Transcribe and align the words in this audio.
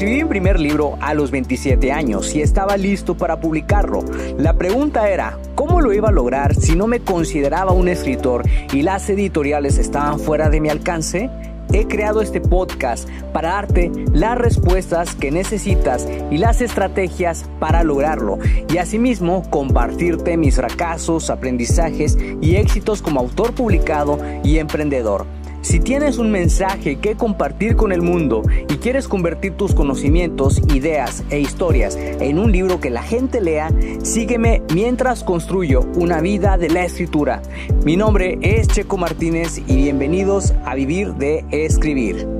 Escribí 0.00 0.22
mi 0.22 0.30
primer 0.30 0.58
libro 0.58 0.96
a 1.02 1.12
los 1.12 1.30
27 1.30 1.92
años 1.92 2.34
y 2.34 2.40
estaba 2.40 2.78
listo 2.78 3.18
para 3.18 3.38
publicarlo. 3.38 4.02
La 4.38 4.54
pregunta 4.54 5.10
era, 5.10 5.38
¿cómo 5.54 5.82
lo 5.82 5.92
iba 5.92 6.08
a 6.08 6.10
lograr 6.10 6.54
si 6.54 6.74
no 6.74 6.86
me 6.86 7.00
consideraba 7.00 7.72
un 7.72 7.86
escritor 7.86 8.44
y 8.72 8.80
las 8.80 9.10
editoriales 9.10 9.76
estaban 9.76 10.18
fuera 10.18 10.48
de 10.48 10.58
mi 10.62 10.70
alcance? 10.70 11.28
He 11.74 11.86
creado 11.86 12.22
este 12.22 12.40
podcast 12.40 13.10
para 13.34 13.50
darte 13.50 13.92
las 14.14 14.38
respuestas 14.38 15.14
que 15.14 15.30
necesitas 15.30 16.08
y 16.30 16.38
las 16.38 16.62
estrategias 16.62 17.44
para 17.58 17.84
lograrlo 17.84 18.38
y 18.72 18.78
asimismo 18.78 19.42
compartirte 19.50 20.38
mis 20.38 20.56
fracasos, 20.56 21.28
aprendizajes 21.28 22.16
y 22.40 22.56
éxitos 22.56 23.02
como 23.02 23.20
autor 23.20 23.52
publicado 23.52 24.18
y 24.42 24.56
emprendedor. 24.60 25.26
Si 25.62 25.78
tienes 25.78 26.16
un 26.16 26.30
mensaje 26.30 26.96
que 26.96 27.16
compartir 27.16 27.76
con 27.76 27.92
el 27.92 28.00
mundo 28.00 28.42
y 28.68 28.76
quieres 28.78 29.08
convertir 29.08 29.52
tus 29.52 29.74
conocimientos, 29.74 30.58
ideas 30.74 31.22
e 31.30 31.38
historias 31.38 31.96
en 31.96 32.38
un 32.38 32.50
libro 32.50 32.80
que 32.80 32.88
la 32.88 33.02
gente 33.02 33.42
lea, 33.42 33.70
sígueme 34.02 34.62
mientras 34.74 35.22
construyo 35.22 35.82
una 35.96 36.22
vida 36.22 36.56
de 36.56 36.70
la 36.70 36.84
escritura. 36.84 37.42
Mi 37.84 37.96
nombre 37.96 38.38
es 38.40 38.68
Checo 38.68 38.96
Martínez 38.96 39.58
y 39.66 39.76
bienvenidos 39.76 40.54
a 40.64 40.74
Vivir 40.74 41.14
de 41.14 41.44
Escribir. 41.50 42.39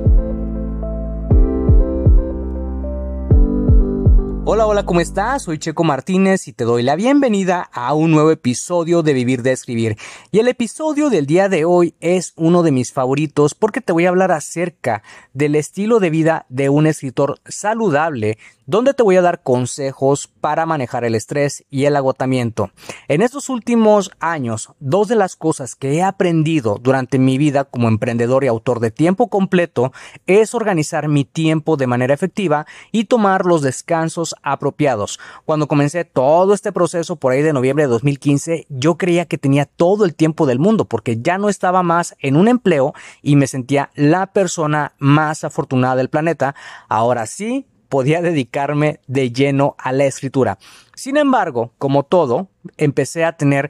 Hola, 4.53 4.67
hola, 4.67 4.85
¿cómo 4.85 4.99
estás? 4.99 5.43
Soy 5.43 5.59
Checo 5.59 5.85
Martínez 5.85 6.49
y 6.49 6.51
te 6.51 6.65
doy 6.65 6.83
la 6.83 6.97
bienvenida 6.97 7.69
a 7.71 7.93
un 7.93 8.11
nuevo 8.11 8.31
episodio 8.31 9.01
de 9.01 9.13
Vivir 9.13 9.43
de 9.43 9.53
Escribir. 9.53 9.95
Y 10.29 10.39
el 10.39 10.49
episodio 10.49 11.09
del 11.09 11.25
día 11.25 11.47
de 11.47 11.63
hoy 11.63 11.95
es 12.01 12.33
uno 12.35 12.61
de 12.61 12.73
mis 12.73 12.91
favoritos 12.91 13.55
porque 13.55 13.79
te 13.79 13.93
voy 13.93 14.07
a 14.07 14.09
hablar 14.09 14.33
acerca 14.33 15.03
del 15.33 15.55
estilo 15.55 16.01
de 16.01 16.09
vida 16.09 16.45
de 16.49 16.67
un 16.67 16.85
escritor 16.85 17.39
saludable 17.45 18.37
donde 18.71 18.93
te 18.93 19.03
voy 19.03 19.17
a 19.17 19.21
dar 19.21 19.43
consejos 19.43 20.27
para 20.27 20.65
manejar 20.65 21.03
el 21.03 21.15
estrés 21.15 21.65
y 21.69 21.85
el 21.85 21.95
agotamiento. 21.97 22.71
En 23.09 23.21
estos 23.21 23.49
últimos 23.49 24.11
años, 24.19 24.69
dos 24.79 25.09
de 25.09 25.15
las 25.15 25.35
cosas 25.35 25.75
que 25.75 25.93
he 25.93 26.03
aprendido 26.03 26.79
durante 26.81 27.19
mi 27.19 27.37
vida 27.37 27.65
como 27.65 27.89
emprendedor 27.89 28.45
y 28.45 28.47
autor 28.47 28.79
de 28.79 28.91
tiempo 28.91 29.27
completo 29.27 29.91
es 30.25 30.55
organizar 30.55 31.09
mi 31.09 31.25
tiempo 31.25 31.75
de 31.75 31.87
manera 31.87 32.13
efectiva 32.13 32.65
y 32.93 33.05
tomar 33.05 33.45
los 33.45 33.61
descansos 33.61 34.35
apropiados. 34.43 35.19
Cuando 35.45 35.67
comencé 35.67 36.05
todo 36.05 36.53
este 36.53 36.71
proceso 36.71 37.15
por 37.15 37.31
ahí 37.31 37.41
de 37.41 37.53
noviembre 37.53 37.85
de 37.85 37.89
2015, 37.89 38.65
yo 38.69 38.97
creía 38.97 39.25
que 39.25 39.37
tenía 39.37 39.65
todo 39.65 40.05
el 40.05 40.15
tiempo 40.15 40.45
del 40.45 40.59
mundo 40.59 40.85
porque 40.85 41.17
ya 41.19 41.37
no 41.37 41.49
estaba 41.49 41.83
más 41.83 42.15
en 42.19 42.35
un 42.35 42.47
empleo 42.47 42.93
y 43.21 43.35
me 43.35 43.47
sentía 43.47 43.89
la 43.95 44.27
persona 44.27 44.93
más 44.99 45.43
afortunada 45.43 45.95
del 45.95 46.09
planeta. 46.09 46.55
Ahora 46.87 47.25
sí, 47.25 47.67
podía 47.91 48.21
dedicarme 48.21 49.01
de 49.07 49.31
lleno 49.31 49.75
a 49.77 49.91
la 49.91 50.05
escritura. 50.05 50.57
Sin 50.95 51.17
embargo, 51.17 51.73
como 51.77 52.03
todo, 52.03 52.47
empecé 52.77 53.25
a 53.25 53.33
tener 53.33 53.69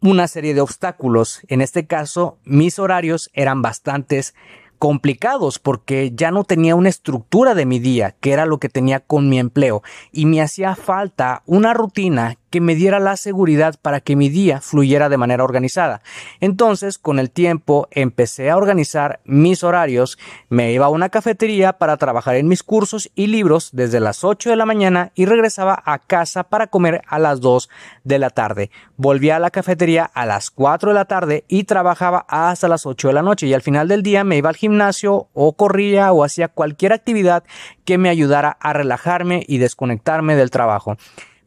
una 0.00 0.28
serie 0.28 0.54
de 0.54 0.60
obstáculos. 0.60 1.40
En 1.48 1.60
este 1.60 1.86
caso, 1.86 2.38
mis 2.44 2.78
horarios 2.78 3.30
eran 3.34 3.60
bastantes 3.60 4.34
complicados 4.78 5.58
porque 5.58 6.12
ya 6.14 6.30
no 6.30 6.44
tenía 6.44 6.74
una 6.74 6.88
estructura 6.88 7.54
de 7.54 7.66
mi 7.66 7.78
día, 7.78 8.14
que 8.20 8.32
era 8.32 8.46
lo 8.46 8.58
que 8.58 8.68
tenía 8.68 9.00
con 9.00 9.28
mi 9.28 9.38
empleo, 9.38 9.82
y 10.12 10.26
me 10.26 10.40
hacía 10.40 10.74
falta 10.76 11.42
una 11.46 11.74
rutina 11.74 12.36
que 12.56 12.60
me 12.62 12.74
diera 12.74 13.00
la 13.00 13.18
seguridad 13.18 13.74
para 13.82 14.00
que 14.00 14.16
mi 14.16 14.30
día 14.30 14.62
fluyera 14.62 15.10
de 15.10 15.18
manera 15.18 15.44
organizada. 15.44 16.00
Entonces, 16.40 16.96
con 16.96 17.18
el 17.18 17.30
tiempo, 17.30 17.86
empecé 17.90 18.48
a 18.48 18.56
organizar 18.56 19.20
mis 19.26 19.62
horarios, 19.62 20.18
me 20.48 20.72
iba 20.72 20.86
a 20.86 20.88
una 20.88 21.10
cafetería 21.10 21.74
para 21.74 21.98
trabajar 21.98 22.36
en 22.36 22.48
mis 22.48 22.62
cursos 22.62 23.10
y 23.14 23.26
libros 23.26 23.68
desde 23.74 24.00
las 24.00 24.24
8 24.24 24.48
de 24.48 24.56
la 24.56 24.64
mañana 24.64 25.12
y 25.14 25.26
regresaba 25.26 25.82
a 25.84 25.98
casa 25.98 26.44
para 26.44 26.68
comer 26.68 27.02
a 27.06 27.18
las 27.18 27.42
2 27.42 27.68
de 28.04 28.18
la 28.18 28.30
tarde. 28.30 28.70
Volvía 28.96 29.36
a 29.36 29.40
la 29.40 29.50
cafetería 29.50 30.04
a 30.14 30.24
las 30.24 30.50
4 30.50 30.92
de 30.92 30.94
la 30.94 31.04
tarde 31.04 31.44
y 31.48 31.64
trabajaba 31.64 32.24
hasta 32.26 32.68
las 32.68 32.86
8 32.86 33.08
de 33.08 33.14
la 33.14 33.22
noche 33.22 33.48
y 33.48 33.52
al 33.52 33.60
final 33.60 33.86
del 33.86 34.02
día 34.02 34.24
me 34.24 34.38
iba 34.38 34.48
al 34.48 34.56
gimnasio 34.56 35.28
o 35.34 35.56
corría 35.56 36.10
o 36.12 36.24
hacía 36.24 36.48
cualquier 36.48 36.94
actividad 36.94 37.44
que 37.84 37.98
me 37.98 38.08
ayudara 38.08 38.56
a 38.60 38.72
relajarme 38.72 39.44
y 39.46 39.58
desconectarme 39.58 40.36
del 40.36 40.50
trabajo. 40.50 40.96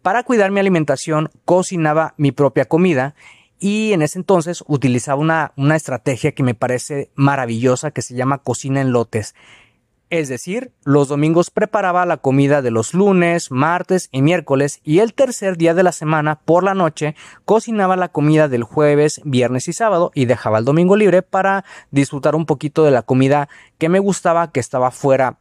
Para 0.09 0.23
cuidar 0.23 0.49
mi 0.49 0.59
alimentación, 0.59 1.29
cocinaba 1.45 2.15
mi 2.17 2.31
propia 2.31 2.65
comida 2.65 3.13
y 3.59 3.93
en 3.93 4.01
ese 4.01 4.17
entonces 4.17 4.63
utilizaba 4.65 5.21
una, 5.21 5.53
una 5.55 5.75
estrategia 5.75 6.31
que 6.31 6.41
me 6.41 6.55
parece 6.55 7.11
maravillosa 7.13 7.91
que 7.91 8.01
se 8.01 8.15
llama 8.15 8.39
cocina 8.39 8.81
en 8.81 8.91
lotes. 8.91 9.35
Es 10.09 10.27
decir, 10.27 10.71
los 10.83 11.09
domingos 11.09 11.51
preparaba 11.51 12.07
la 12.07 12.17
comida 12.17 12.63
de 12.63 12.71
los 12.71 12.95
lunes, 12.95 13.51
martes 13.51 14.09
y 14.11 14.23
miércoles 14.23 14.79
y 14.83 14.97
el 14.97 15.13
tercer 15.13 15.57
día 15.57 15.75
de 15.75 15.83
la 15.83 15.91
semana 15.91 16.39
por 16.39 16.63
la 16.63 16.73
noche 16.73 17.15
cocinaba 17.45 17.95
la 17.95 18.07
comida 18.09 18.47
del 18.47 18.63
jueves, 18.63 19.21
viernes 19.25 19.67
y 19.67 19.73
sábado 19.73 20.09
y 20.15 20.25
dejaba 20.25 20.57
el 20.57 20.65
domingo 20.65 20.95
libre 20.95 21.21
para 21.21 21.65
disfrutar 21.91 22.33
un 22.33 22.47
poquito 22.47 22.83
de 22.83 22.89
la 22.89 23.03
comida 23.03 23.47
que 23.77 23.89
me 23.89 23.99
gustaba 23.99 24.51
que 24.51 24.59
estaba 24.59 24.89
fuera 24.89 25.37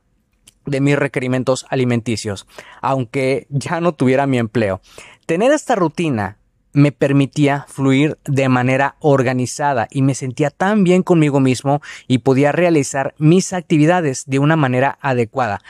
de 0.68 0.80
mis 0.80 0.98
requerimientos 0.98 1.66
alimenticios, 1.70 2.46
aunque 2.82 3.46
ya 3.50 3.80
no 3.80 3.92
tuviera 3.92 4.26
mi 4.26 4.38
empleo. 4.38 4.80
Tener 5.26 5.52
esta 5.52 5.74
rutina 5.74 6.38
me 6.72 6.92
permitía 6.92 7.66
fluir 7.68 8.18
de 8.24 8.48
manera 8.48 8.96
organizada 9.00 9.88
y 9.90 10.02
me 10.02 10.14
sentía 10.14 10.50
tan 10.50 10.84
bien 10.84 11.02
conmigo 11.02 11.40
mismo 11.40 11.80
y 12.06 12.18
podía 12.18 12.52
realizar 12.52 13.14
mis 13.18 13.52
actividades 13.52 14.24
de 14.26 14.38
una 14.38 14.56
manera 14.56 14.98
adecuada. 15.00 15.60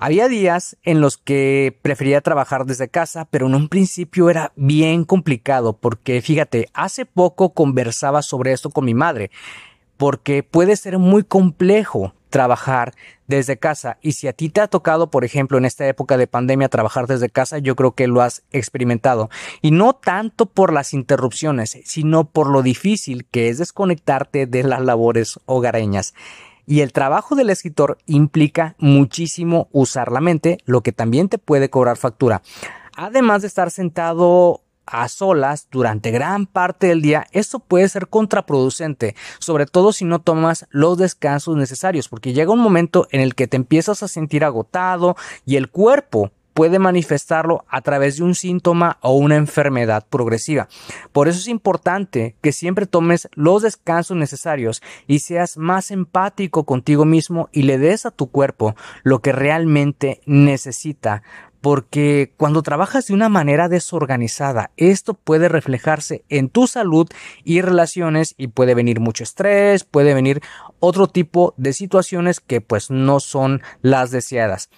Había 0.00 0.28
días 0.28 0.76
en 0.84 1.00
los 1.00 1.16
que 1.16 1.76
prefería 1.82 2.20
trabajar 2.20 2.66
desde 2.66 2.88
casa, 2.88 3.24
pero 3.24 3.48
en 3.48 3.56
un 3.56 3.68
principio 3.68 4.30
era 4.30 4.52
bien 4.54 5.04
complicado 5.04 5.72
porque 5.72 6.22
fíjate, 6.22 6.68
hace 6.72 7.04
poco 7.04 7.52
conversaba 7.52 8.22
sobre 8.22 8.52
esto 8.52 8.70
con 8.70 8.84
mi 8.84 8.94
madre, 8.94 9.32
porque 9.96 10.44
puede 10.44 10.76
ser 10.76 10.98
muy 10.98 11.24
complejo 11.24 12.14
trabajar 12.30 12.94
desde 13.26 13.58
casa. 13.58 13.98
Y 14.00 14.12
si 14.12 14.28
a 14.28 14.32
ti 14.32 14.48
te 14.48 14.60
ha 14.60 14.68
tocado, 14.68 15.10
por 15.10 15.24
ejemplo, 15.24 15.58
en 15.58 15.64
esta 15.64 15.86
época 15.86 16.16
de 16.16 16.26
pandemia 16.26 16.68
trabajar 16.68 17.06
desde 17.06 17.30
casa, 17.30 17.58
yo 17.58 17.76
creo 17.76 17.92
que 17.92 18.06
lo 18.06 18.22
has 18.22 18.42
experimentado. 18.50 19.30
Y 19.62 19.70
no 19.70 19.94
tanto 19.94 20.46
por 20.46 20.72
las 20.72 20.94
interrupciones, 20.94 21.78
sino 21.84 22.30
por 22.30 22.48
lo 22.50 22.62
difícil 22.62 23.26
que 23.26 23.48
es 23.48 23.58
desconectarte 23.58 24.46
de 24.46 24.62
las 24.62 24.80
labores 24.80 25.38
hogareñas. 25.46 26.14
Y 26.66 26.82
el 26.82 26.92
trabajo 26.92 27.34
del 27.34 27.48
escritor 27.48 27.96
implica 28.04 28.74
muchísimo 28.78 29.68
usar 29.72 30.12
la 30.12 30.20
mente, 30.20 30.58
lo 30.66 30.82
que 30.82 30.92
también 30.92 31.30
te 31.30 31.38
puede 31.38 31.70
cobrar 31.70 31.96
factura. 31.96 32.42
Además 32.94 33.40
de 33.42 33.48
estar 33.48 33.70
sentado 33.70 34.62
a 34.90 35.08
solas 35.08 35.68
durante 35.70 36.10
gran 36.10 36.46
parte 36.46 36.88
del 36.88 37.02
día, 37.02 37.26
esto 37.32 37.58
puede 37.58 37.88
ser 37.88 38.08
contraproducente, 38.08 39.14
sobre 39.38 39.66
todo 39.66 39.92
si 39.92 40.04
no 40.04 40.20
tomas 40.20 40.66
los 40.70 40.98
descansos 40.98 41.56
necesarios, 41.56 42.08
porque 42.08 42.32
llega 42.32 42.52
un 42.52 42.60
momento 42.60 43.06
en 43.10 43.20
el 43.20 43.34
que 43.34 43.46
te 43.46 43.56
empiezas 43.56 44.02
a 44.02 44.08
sentir 44.08 44.44
agotado 44.44 45.16
y 45.44 45.56
el 45.56 45.68
cuerpo 45.68 46.32
puede 46.58 46.80
manifestarlo 46.80 47.64
a 47.68 47.82
través 47.82 48.16
de 48.16 48.24
un 48.24 48.34
síntoma 48.34 48.98
o 49.00 49.12
una 49.12 49.36
enfermedad 49.36 50.04
progresiva. 50.10 50.66
Por 51.12 51.28
eso 51.28 51.38
es 51.38 51.46
importante 51.46 52.34
que 52.42 52.50
siempre 52.50 52.86
tomes 52.86 53.28
los 53.34 53.62
descansos 53.62 54.16
necesarios 54.16 54.82
y 55.06 55.20
seas 55.20 55.56
más 55.56 55.92
empático 55.92 56.64
contigo 56.64 57.04
mismo 57.04 57.48
y 57.52 57.62
le 57.62 57.78
des 57.78 58.06
a 58.06 58.10
tu 58.10 58.32
cuerpo 58.32 58.74
lo 59.04 59.20
que 59.20 59.30
realmente 59.30 60.20
necesita 60.26 61.22
porque 61.68 62.32
cuando 62.38 62.62
trabajas 62.62 63.08
de 63.08 63.12
una 63.12 63.28
manera 63.28 63.68
desorganizada, 63.68 64.70
esto 64.78 65.12
puede 65.12 65.50
reflejarse 65.50 66.24
en 66.30 66.48
tu 66.48 66.66
salud 66.66 67.06
y 67.44 67.60
relaciones 67.60 68.34
y 68.38 68.46
puede 68.46 68.74
venir 68.74 69.00
mucho 69.00 69.22
estrés, 69.22 69.84
puede 69.84 70.14
venir 70.14 70.40
otro 70.80 71.08
tipo 71.08 71.52
de 71.58 71.74
situaciones 71.74 72.40
que 72.40 72.62
pues 72.62 72.90
no 72.90 73.20
son 73.20 73.60
las 73.82 74.10
deseadas. 74.10 74.70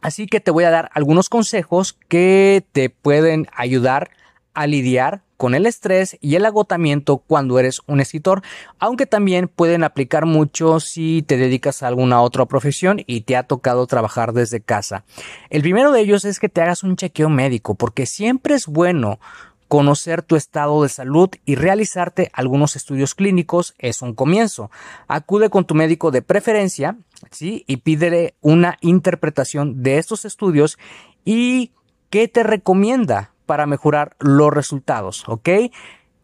Así 0.00 0.26
que 0.26 0.40
te 0.40 0.50
voy 0.50 0.64
a 0.64 0.72
dar 0.72 0.90
algunos 0.92 1.28
consejos 1.28 1.96
que 2.08 2.66
te 2.72 2.90
pueden 2.90 3.46
ayudar 3.54 4.10
a 4.54 4.66
lidiar 4.66 5.22
con 5.38 5.54
el 5.54 5.64
estrés 5.64 6.18
y 6.20 6.34
el 6.34 6.44
agotamiento 6.44 7.18
cuando 7.18 7.58
eres 7.58 7.80
un 7.86 8.00
escritor, 8.00 8.42
aunque 8.78 9.06
también 9.06 9.48
pueden 9.48 9.84
aplicar 9.84 10.26
mucho 10.26 10.80
si 10.80 11.22
te 11.22 11.38
dedicas 11.38 11.82
a 11.82 11.86
alguna 11.86 12.20
otra 12.20 12.44
profesión 12.44 13.02
y 13.06 13.22
te 13.22 13.36
ha 13.36 13.44
tocado 13.44 13.86
trabajar 13.86 14.34
desde 14.34 14.60
casa. 14.60 15.04
El 15.48 15.62
primero 15.62 15.92
de 15.92 16.00
ellos 16.00 16.26
es 16.26 16.40
que 16.40 16.50
te 16.50 16.60
hagas 16.60 16.82
un 16.82 16.96
chequeo 16.96 17.30
médico, 17.30 17.76
porque 17.76 18.04
siempre 18.04 18.56
es 18.56 18.66
bueno 18.66 19.20
conocer 19.68 20.22
tu 20.22 20.34
estado 20.34 20.82
de 20.82 20.88
salud 20.88 21.30
y 21.44 21.54
realizarte 21.54 22.30
algunos 22.32 22.74
estudios 22.74 23.14
clínicos 23.14 23.74
es 23.78 24.02
un 24.02 24.14
comienzo. 24.14 24.70
Acude 25.06 25.50
con 25.50 25.66
tu 25.66 25.74
médico 25.74 26.10
de 26.10 26.22
preferencia, 26.22 26.96
¿sí? 27.30 27.64
Y 27.66 27.76
pídele 27.78 28.34
una 28.40 28.78
interpretación 28.80 29.82
de 29.82 29.98
estos 29.98 30.24
estudios 30.24 30.78
y 31.24 31.72
qué 32.10 32.26
te 32.26 32.42
recomienda 32.42 33.32
para 33.48 33.66
mejorar 33.66 34.14
los 34.20 34.52
resultados, 34.52 35.24
¿ok? 35.26 35.48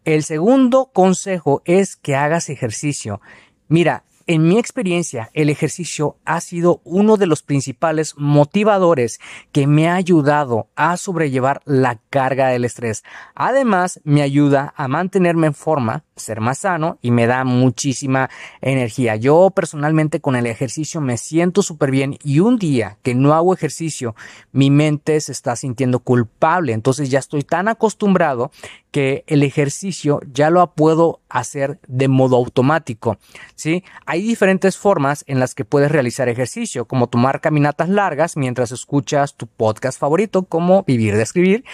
El 0.05 0.23
segundo 0.23 0.91
consejo 0.93 1.63
es 1.65 1.95
que 1.95 2.15
hagas 2.15 2.49
ejercicio. 2.49 3.19
Mira, 3.67 4.03
en 4.27 4.47
mi 4.47 4.59
experiencia, 4.59 5.31
el 5.33 5.49
ejercicio 5.49 6.17
ha 6.23 6.39
sido 6.41 6.81
uno 6.83 7.17
de 7.17 7.25
los 7.25 7.41
principales 7.41 8.13
motivadores 8.15 9.19
que 9.51 9.65
me 9.65 9.89
ha 9.89 9.95
ayudado 9.95 10.67
a 10.75 10.97
sobrellevar 10.97 11.61
la 11.65 11.99
carga 12.11 12.49
del 12.49 12.65
estrés. 12.65 13.03
Además, 13.33 13.99
me 14.03 14.21
ayuda 14.21 14.73
a 14.77 14.87
mantenerme 14.87 15.47
en 15.47 15.55
forma, 15.55 16.05
ser 16.15 16.39
más 16.39 16.59
sano 16.59 16.97
y 17.01 17.11
me 17.11 17.27
da 17.27 17.43
muchísima 17.43 18.29
energía. 18.61 19.15
Yo 19.17 19.51
personalmente 19.53 20.21
con 20.21 20.35
el 20.35 20.45
ejercicio 20.45 21.01
me 21.01 21.17
siento 21.17 21.61
súper 21.61 21.91
bien 21.91 22.17
y 22.23 22.39
un 22.39 22.57
día 22.57 22.97
que 23.03 23.15
no 23.15 23.33
hago 23.33 23.53
ejercicio, 23.53 24.15
mi 24.51 24.71
mente 24.71 25.19
se 25.19 25.33
está 25.33 25.55
sintiendo 25.55 25.99
culpable. 25.99 26.73
Entonces 26.73 27.09
ya 27.09 27.19
estoy 27.19 27.43
tan 27.43 27.67
acostumbrado 27.67 28.51
que 28.91 29.25
el 29.27 29.43
ejercicio 29.43 30.21
ya 30.31 30.49
lo 30.49 30.65
puedo 30.73 31.19
hacer 31.27 31.79
de 31.85 32.07
modo 32.07 32.37
automático. 32.37 33.17
¿sí? 33.55 33.83
Hay 34.05 34.21
diferentes 34.21 34.77
formas 34.77 35.25
en 35.27 35.41
las 35.41 35.53
que 35.53 35.65
puedes 35.65 35.91
realizar 35.91 36.29
ejercicio, 36.29 36.85
como 36.85 37.07
tomar 37.07 37.41
caminatas 37.41 37.89
largas 37.89 38.37
mientras 38.37 38.71
escuchas 38.71 39.35
tu 39.35 39.47
podcast 39.47 39.99
favorito, 39.99 40.43
como 40.43 40.83
Vivir 40.83 41.17
de 41.17 41.23
Escribir. 41.23 41.65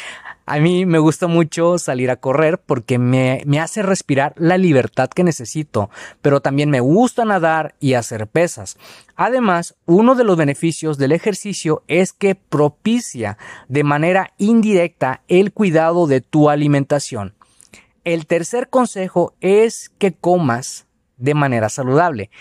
A 0.45 0.59
mí 0.59 0.85
me 0.85 0.99
gusta 0.99 1.27
mucho 1.27 1.77
salir 1.77 2.09
a 2.09 2.15
correr 2.15 2.57
porque 2.57 2.97
me, 2.97 3.43
me, 3.45 3.59
hace 3.59 3.83
respirar 3.83 4.33
la 4.37 4.57
libertad 4.57 5.09
que 5.09 5.23
necesito, 5.23 5.89
pero 6.21 6.41
también 6.41 6.69
me 6.69 6.79
gusta 6.79 7.25
nadar 7.25 7.75
y 7.79 7.93
hacer 7.93 8.27
pesas. 8.27 8.77
Además, 9.15 9.75
uno 9.85 10.15
de 10.15 10.23
los 10.23 10.37
beneficios 10.37 10.97
del 10.97 11.11
ejercicio 11.11 11.83
es 11.87 12.11
que 12.11 12.35
propicia 12.35 13.37
de 13.69 13.83
manera 13.83 14.33
indirecta 14.37 15.21
el 15.27 15.53
cuidado 15.53 16.07
de 16.07 16.21
tu 16.21 16.49
alimentación. 16.49 17.35
El 18.03 18.25
tercer 18.25 18.69
consejo 18.69 19.35
es 19.41 19.89
que 19.99 20.11
comas 20.11 20.87
de 21.17 21.35
manera 21.35 21.69
saludable. 21.69 22.31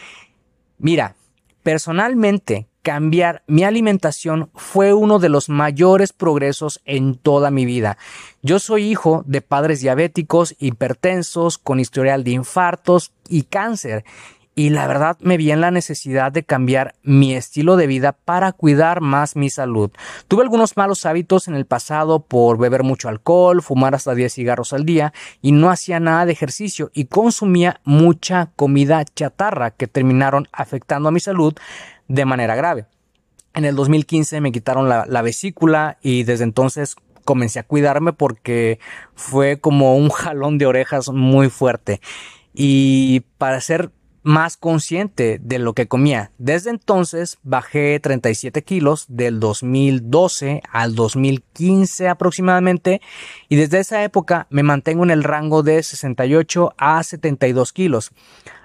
Mira, 0.78 1.16
personalmente 1.62 2.69
cambiar 2.82 3.42
mi 3.46 3.64
alimentación 3.64 4.50
fue 4.54 4.92
uno 4.92 5.18
de 5.18 5.28
los 5.28 5.48
mayores 5.48 6.12
progresos 6.12 6.80
en 6.84 7.16
toda 7.16 7.50
mi 7.50 7.64
vida. 7.64 7.98
Yo 8.42 8.58
soy 8.58 8.84
hijo 8.84 9.22
de 9.26 9.42
padres 9.42 9.80
diabéticos, 9.80 10.54
hipertensos, 10.58 11.58
con 11.58 11.80
historial 11.80 12.24
de 12.24 12.32
infartos 12.32 13.12
y 13.28 13.42
cáncer 13.42 14.04
y 14.60 14.68
la 14.68 14.86
verdad 14.86 15.16
me 15.22 15.38
vi 15.38 15.52
en 15.52 15.62
la 15.62 15.70
necesidad 15.70 16.30
de 16.32 16.42
cambiar 16.42 16.94
mi 17.02 17.32
estilo 17.32 17.78
de 17.78 17.86
vida 17.86 18.12
para 18.12 18.52
cuidar 18.52 19.00
más 19.00 19.34
mi 19.34 19.48
salud. 19.48 19.90
Tuve 20.28 20.42
algunos 20.42 20.76
malos 20.76 21.06
hábitos 21.06 21.48
en 21.48 21.54
el 21.54 21.64
pasado 21.64 22.26
por 22.26 22.58
beber 22.58 22.82
mucho 22.82 23.08
alcohol, 23.08 23.62
fumar 23.62 23.94
hasta 23.94 24.14
10 24.14 24.34
cigarros 24.34 24.74
al 24.74 24.84
día 24.84 25.14
y 25.40 25.52
no 25.52 25.70
hacía 25.70 25.98
nada 25.98 26.26
de 26.26 26.32
ejercicio 26.32 26.90
y 26.92 27.06
consumía 27.06 27.80
mucha 27.84 28.50
comida 28.54 29.02
chatarra 29.06 29.70
que 29.70 29.86
terminaron 29.86 30.46
afectando 30.52 31.08
a 31.08 31.12
mi 31.12 31.20
salud 31.20 31.54
de 32.08 32.26
manera 32.26 32.54
grave. 32.54 32.84
En 33.54 33.64
el 33.64 33.74
2015 33.74 34.42
me 34.42 34.52
quitaron 34.52 34.90
la, 34.90 35.06
la 35.06 35.22
vesícula 35.22 35.96
y 36.02 36.24
desde 36.24 36.44
entonces 36.44 36.96
comencé 37.24 37.60
a 37.60 37.62
cuidarme 37.62 38.12
porque 38.12 38.78
fue 39.14 39.58
como 39.58 39.96
un 39.96 40.10
jalón 40.10 40.58
de 40.58 40.66
orejas 40.66 41.08
muy 41.08 41.48
fuerte. 41.48 42.02
Y 42.52 43.20
para 43.38 43.62
ser 43.62 43.90
más 44.22 44.56
consciente 44.56 45.40
de 45.42 45.58
lo 45.58 45.72
que 45.72 45.88
comía. 45.88 46.30
Desde 46.38 46.70
entonces 46.70 47.38
bajé 47.42 47.98
37 48.00 48.62
kilos 48.62 49.06
del 49.08 49.40
2012 49.40 50.62
al 50.70 50.94
2015 50.94 52.08
aproximadamente 52.08 53.00
y 53.48 53.56
desde 53.56 53.80
esa 53.80 54.02
época 54.04 54.46
me 54.50 54.62
mantengo 54.62 55.04
en 55.04 55.10
el 55.10 55.24
rango 55.24 55.62
de 55.62 55.82
68 55.82 56.74
a 56.76 57.02
72 57.02 57.72
kilos. 57.72 58.12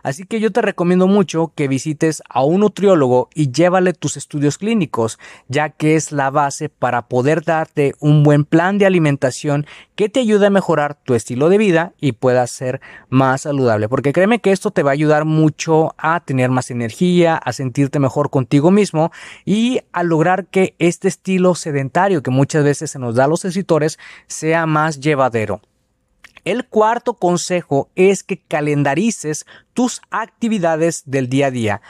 Así 0.05 0.25
que 0.25 0.39
yo 0.39 0.51
te 0.51 0.61
recomiendo 0.61 1.07
mucho 1.07 1.51
que 1.55 1.67
visites 1.67 2.21
a 2.29 2.43
un 2.43 2.59
nutriólogo 2.59 3.27
y 3.33 3.51
llévale 3.51 3.91
tus 3.93 4.17
estudios 4.17 4.59
clínicos, 4.59 5.17
ya 5.47 5.69
que 5.69 5.95
es 5.95 6.11
la 6.11 6.29
base 6.29 6.69
para 6.69 7.07
poder 7.07 7.43
darte 7.43 7.95
un 7.99 8.21
buen 8.21 8.45
plan 8.45 8.77
de 8.77 8.85
alimentación 8.85 9.65
que 9.95 10.07
te 10.07 10.19
ayude 10.19 10.45
a 10.45 10.51
mejorar 10.51 10.93
tu 10.93 11.15
estilo 11.15 11.49
de 11.49 11.57
vida 11.57 11.93
y 11.99 12.11
puedas 12.11 12.51
ser 12.51 12.81
más 13.09 13.41
saludable. 13.41 13.89
Porque 13.89 14.13
créeme 14.13 14.37
que 14.37 14.51
esto 14.51 14.69
te 14.69 14.83
va 14.83 14.91
a 14.91 14.93
ayudar 14.93 15.25
mucho 15.25 15.95
a 15.97 16.19
tener 16.19 16.51
más 16.51 16.69
energía, 16.69 17.35
a 17.35 17.51
sentirte 17.51 17.97
mejor 17.97 18.29
contigo 18.29 18.69
mismo 18.69 19.11
y 19.43 19.79
a 19.91 20.03
lograr 20.03 20.45
que 20.45 20.75
este 20.77 21.07
estilo 21.07 21.55
sedentario 21.55 22.21
que 22.21 22.29
muchas 22.29 22.63
veces 22.63 22.91
se 22.91 22.99
nos 22.99 23.15
da 23.15 23.23
a 23.23 23.27
los 23.27 23.43
escritores 23.43 23.97
sea 24.27 24.67
más 24.67 24.99
llevadero. 24.99 25.61
El 26.45 26.67
cuarto 26.67 27.15
consejo 27.15 27.89
es 27.95 28.23
que 28.23 28.39
calendarices 28.39 29.45
tus 29.73 30.01
actividades 30.11 31.01
del 31.05 31.27
día 31.27 31.47
a 31.47 31.51
día. 31.51 31.81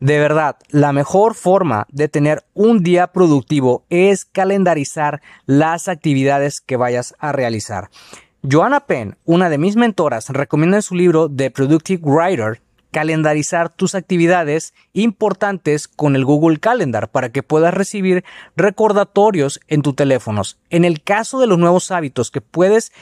De 0.00 0.18
verdad, 0.18 0.56
la 0.68 0.92
mejor 0.92 1.34
forma 1.34 1.86
de 1.90 2.08
tener 2.08 2.44
un 2.54 2.82
día 2.82 3.06
productivo 3.06 3.84
es 3.88 4.24
calendarizar 4.24 5.22
las 5.46 5.88
actividades 5.88 6.60
que 6.60 6.76
vayas 6.76 7.14
a 7.20 7.30
realizar. 7.30 7.88
Joanna 8.42 8.80
Penn, 8.80 9.16
una 9.24 9.48
de 9.48 9.58
mis 9.58 9.76
mentoras, 9.76 10.28
recomienda 10.28 10.78
en 10.78 10.82
su 10.82 10.96
libro 10.96 11.30
The 11.30 11.52
Productive 11.52 12.02
Writer 12.04 12.60
calendarizar 12.94 13.70
tus 13.70 13.96
actividades 13.96 14.72
importantes 14.92 15.88
con 15.88 16.14
el 16.14 16.24
Google 16.24 16.58
Calendar 16.60 17.10
para 17.10 17.30
que 17.30 17.42
puedas 17.42 17.74
recibir 17.74 18.24
recordatorios 18.56 19.60
en 19.66 19.82
tus 19.82 19.96
teléfonos. 19.96 20.58
En 20.70 20.84
el 20.84 21.02
caso 21.02 21.40
de 21.40 21.48
los 21.48 21.58
nuevos 21.58 21.90
hábitos 21.90 22.30
que 22.30 22.40
puedes 22.40 22.92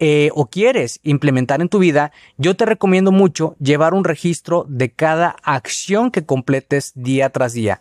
eh, 0.00 0.30
o 0.34 0.46
quieres 0.46 0.98
implementar 1.02 1.60
en 1.60 1.68
tu 1.68 1.78
vida, 1.78 2.10
yo 2.38 2.56
te 2.56 2.64
recomiendo 2.64 3.12
mucho 3.12 3.54
llevar 3.60 3.92
un 3.94 4.04
registro 4.04 4.64
de 4.66 4.90
cada 4.90 5.36
acción 5.42 6.10
que 6.10 6.24
completes 6.24 6.92
día 6.94 7.28
tras 7.28 7.52
día. 7.52 7.80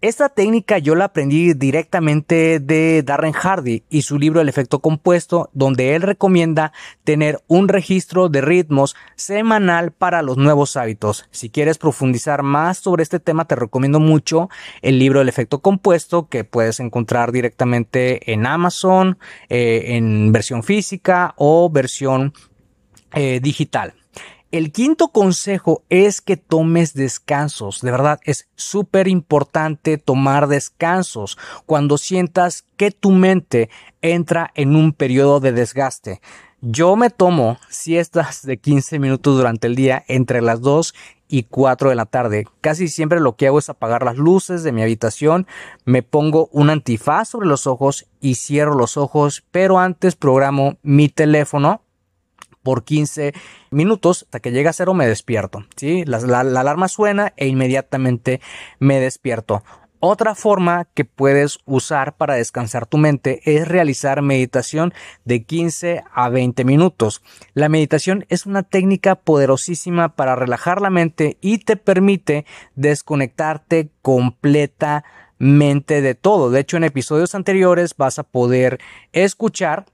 Esta 0.00 0.28
técnica 0.28 0.78
yo 0.78 0.94
la 0.94 1.06
aprendí 1.06 1.54
directamente 1.54 2.60
de 2.60 3.02
Darren 3.02 3.32
Hardy 3.32 3.82
y 3.90 4.02
su 4.02 4.16
libro 4.16 4.40
El 4.40 4.48
efecto 4.48 4.78
compuesto, 4.78 5.50
donde 5.54 5.96
él 5.96 6.02
recomienda 6.02 6.72
tener 7.02 7.40
un 7.48 7.66
registro 7.66 8.28
de 8.28 8.40
ritmos 8.40 8.94
semanal 9.16 9.90
para 9.90 10.22
los 10.22 10.36
nuevos 10.36 10.76
hábitos. 10.76 11.26
Si 11.32 11.50
quieres 11.50 11.78
profundizar 11.78 12.44
más 12.44 12.78
sobre 12.78 13.02
este 13.02 13.18
tema, 13.18 13.46
te 13.46 13.56
recomiendo 13.56 13.98
mucho 13.98 14.48
el 14.82 15.00
libro 15.00 15.20
El 15.20 15.28
efecto 15.28 15.62
compuesto 15.62 16.28
que 16.28 16.44
puedes 16.44 16.78
encontrar 16.78 17.32
directamente 17.32 18.32
en 18.32 18.46
Amazon, 18.46 19.18
eh, 19.48 19.96
en 19.96 20.30
versión 20.30 20.62
física 20.62 21.34
o 21.36 21.70
versión 21.70 22.34
eh, 23.14 23.40
digital. 23.42 23.94
El 24.50 24.72
quinto 24.72 25.08
consejo 25.08 25.82
es 25.90 26.22
que 26.22 26.38
tomes 26.38 26.94
descansos. 26.94 27.82
De 27.82 27.90
verdad, 27.90 28.18
es 28.24 28.48
súper 28.56 29.06
importante 29.06 29.98
tomar 29.98 30.48
descansos 30.48 31.36
cuando 31.66 31.98
sientas 31.98 32.64
que 32.78 32.90
tu 32.90 33.10
mente 33.10 33.68
entra 34.00 34.50
en 34.54 34.74
un 34.74 34.94
periodo 34.94 35.40
de 35.40 35.52
desgaste. 35.52 36.22
Yo 36.62 36.96
me 36.96 37.10
tomo 37.10 37.58
siestas 37.68 38.40
de 38.42 38.56
15 38.56 38.98
minutos 38.98 39.36
durante 39.36 39.66
el 39.66 39.76
día 39.76 40.02
entre 40.08 40.40
las 40.40 40.62
2 40.62 40.94
y 41.28 41.42
4 41.42 41.90
de 41.90 41.94
la 41.94 42.06
tarde. 42.06 42.46
Casi 42.62 42.88
siempre 42.88 43.20
lo 43.20 43.36
que 43.36 43.48
hago 43.48 43.58
es 43.58 43.68
apagar 43.68 44.02
las 44.02 44.16
luces 44.16 44.62
de 44.62 44.72
mi 44.72 44.82
habitación, 44.82 45.46
me 45.84 46.02
pongo 46.02 46.48
un 46.52 46.70
antifaz 46.70 47.28
sobre 47.28 47.48
los 47.48 47.66
ojos 47.66 48.06
y 48.22 48.36
cierro 48.36 48.74
los 48.74 48.96
ojos, 48.96 49.44
pero 49.50 49.78
antes 49.78 50.16
programo 50.16 50.78
mi 50.82 51.10
teléfono 51.10 51.82
por 52.68 52.84
15 52.84 53.32
minutos 53.70 54.24
hasta 54.24 54.40
que 54.40 54.52
llega 54.52 54.68
a 54.68 54.74
cero 54.74 54.92
me 54.92 55.08
despierto. 55.08 55.64
¿sí? 55.74 56.04
La, 56.04 56.20
la 56.20 56.60
alarma 56.60 56.88
suena 56.88 57.32
e 57.38 57.46
inmediatamente 57.46 58.42
me 58.78 59.00
despierto. 59.00 59.64
Otra 60.00 60.34
forma 60.34 60.86
que 60.92 61.06
puedes 61.06 61.60
usar 61.64 62.18
para 62.18 62.34
descansar 62.34 62.84
tu 62.84 62.98
mente 62.98 63.40
es 63.46 63.66
realizar 63.66 64.20
meditación 64.20 64.92
de 65.24 65.44
15 65.44 66.04
a 66.12 66.28
20 66.28 66.62
minutos. 66.64 67.22
La 67.54 67.70
meditación 67.70 68.26
es 68.28 68.44
una 68.44 68.64
técnica 68.64 69.14
poderosísima 69.14 70.14
para 70.14 70.36
relajar 70.36 70.82
la 70.82 70.90
mente 70.90 71.38
y 71.40 71.56
te 71.56 71.78
permite 71.78 72.44
desconectarte 72.76 73.88
completamente 74.02 76.02
de 76.02 76.14
todo. 76.14 76.50
De 76.50 76.60
hecho, 76.60 76.76
en 76.76 76.84
episodios 76.84 77.34
anteriores 77.34 77.96
vas 77.96 78.18
a 78.18 78.24
poder 78.24 78.78
escuchar 79.12 79.86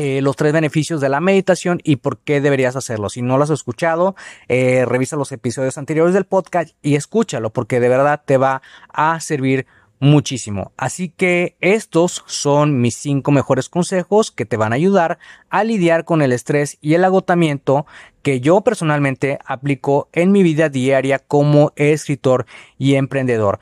eh, 0.00 0.22
los 0.22 0.36
tres 0.36 0.52
beneficios 0.52 1.00
de 1.00 1.08
la 1.08 1.18
meditación 1.18 1.80
y 1.82 1.96
por 1.96 2.18
qué 2.18 2.40
deberías 2.40 2.76
hacerlo. 2.76 3.08
Si 3.08 3.20
no 3.20 3.36
lo 3.36 3.42
has 3.42 3.50
escuchado, 3.50 4.14
eh, 4.46 4.84
revisa 4.86 5.16
los 5.16 5.32
episodios 5.32 5.76
anteriores 5.76 6.14
del 6.14 6.24
podcast 6.24 6.76
y 6.82 6.94
escúchalo 6.94 7.50
porque 7.50 7.80
de 7.80 7.88
verdad 7.88 8.22
te 8.24 8.36
va 8.36 8.62
a 8.92 9.18
servir 9.18 9.66
muchísimo. 9.98 10.70
Así 10.76 11.08
que 11.08 11.56
estos 11.60 12.22
son 12.28 12.80
mis 12.80 12.94
cinco 12.94 13.32
mejores 13.32 13.68
consejos 13.68 14.30
que 14.30 14.44
te 14.44 14.56
van 14.56 14.72
a 14.72 14.76
ayudar 14.76 15.18
a 15.50 15.64
lidiar 15.64 16.04
con 16.04 16.22
el 16.22 16.30
estrés 16.30 16.78
y 16.80 16.94
el 16.94 17.04
agotamiento 17.04 17.84
que 18.22 18.40
yo 18.40 18.60
personalmente 18.60 19.40
aplico 19.44 20.08
en 20.12 20.30
mi 20.30 20.44
vida 20.44 20.68
diaria 20.68 21.18
como 21.18 21.72
escritor 21.74 22.46
y 22.78 22.94
emprendedor. 22.94 23.58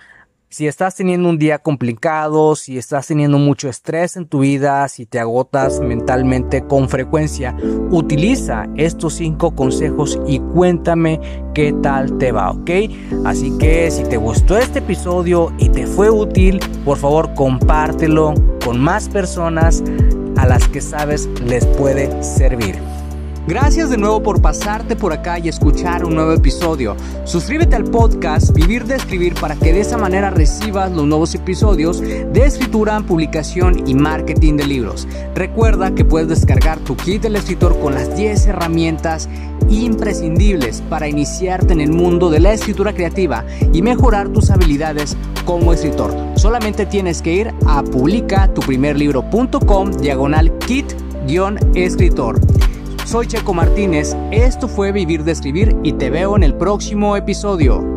Si 0.57 0.67
estás 0.67 0.95
teniendo 0.95 1.29
un 1.29 1.37
día 1.37 1.59
complicado, 1.59 2.57
si 2.57 2.79
estás 2.79 3.07
teniendo 3.09 3.37
mucho 3.37 3.69
estrés 3.69 4.17
en 4.17 4.27
tu 4.27 4.39
vida, 4.39 4.89
si 4.89 5.05
te 5.05 5.19
agotas 5.19 5.81
mentalmente 5.81 6.67
con 6.67 6.89
frecuencia, 6.89 7.55
utiliza 7.91 8.65
estos 8.75 9.17
cinco 9.17 9.55
consejos 9.55 10.19
y 10.27 10.39
cuéntame 10.39 11.21
qué 11.53 11.75
tal 11.83 12.17
te 12.17 12.33
va, 12.33 12.53
¿ok? 12.53 12.71
Así 13.27 13.53
que 13.59 13.91
si 13.91 14.05
te 14.05 14.17
gustó 14.17 14.57
este 14.57 14.79
episodio 14.79 15.53
y 15.59 15.69
te 15.69 15.87
fue 15.87 16.09
útil, 16.09 16.59
por 16.87 16.97
favor 16.97 17.35
compártelo 17.35 18.33
con 18.65 18.81
más 18.81 19.11
personas 19.11 19.85
a 20.39 20.47
las 20.47 20.67
que 20.69 20.81
sabes 20.81 21.29
les 21.45 21.67
puede 21.67 22.23
servir. 22.23 22.77
Gracias 23.47 23.91
de 23.91 23.97
nuevo 23.97 24.25
por 24.25 24.43
pasarte 24.43 24.97
por 24.97 25.13
acá 25.13 25.39
y 25.39 25.49
escuchar 25.49 26.05
un 26.05 26.17
nuevo 26.17 26.33
episodio. 26.33 26.97
Suscríbete 27.25 27.77
al 27.77 27.85
podcast 27.85 28.53
Vivir 28.53 28.87
de 28.87 28.97
Escribir 28.97 29.35
para 29.35 29.55
que 29.55 29.73
de 29.73 29.83
esa 29.83 29.97
manera 29.97 30.31
recibas 30.31 30.91
los 30.91 31.07
nuevos 31.07 31.33
episodios 31.37 32.01
de 32.01 32.45
escritura, 32.45 33.01
publicación 33.03 33.87
y 33.87 33.95
marketing 33.95 34.57
de 34.57 34.67
libros. 34.67 35.07
Recuerda 35.37 35.95
que 35.95 36.05
puedes 36.05 36.29
descargar 36.29 36.81
tu 36.81 36.97
kit 36.97 37.23
del 37.23 37.37
escritor 37.37 37.79
con 37.79 37.95
las 37.95 38.17
10 38.17 38.49
herramientas 38.49 39.29
imprescindibles 39.69 40.83
para 40.91 41.07
iniciarte 41.07 41.73
en 41.73 41.81
el 41.81 41.93
mundo 41.93 42.31
de 42.31 42.41
la 42.41 42.53
escritura 42.53 42.95
creativa 42.95 43.45
y 43.73 43.81
mejorar 43.81 44.29
tus 44.31 44.51
habilidades 44.51 45.17
como 45.45 45.73
escritor. 45.73 46.13
Solamente 46.35 46.85
tienes 46.85 47.23
que 47.23 47.33
ir 47.33 47.55
a 47.65 47.85
publicatuprimerlibro.com 47.85 49.93
diagonal 49.93 50.53
kit-escritor. 50.59 52.41
Soy 53.07 53.29
Checo 53.29 53.55
Martínez, 53.55 54.17
esto 54.33 54.67
fue 54.67 54.91
Vivir 54.91 55.23
de 55.23 55.31
Escribir 55.31 55.77
y 55.85 55.93
te 55.93 56.11
veo 56.11 56.35
en 56.35 56.43
el 56.43 56.57
próximo 56.57 57.17
episodio. 57.17 57.96